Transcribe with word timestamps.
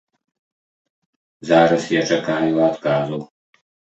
Зараз 1.51 1.83
я 1.99 2.03
чакаю 2.13 2.55
адказу. 2.71 3.21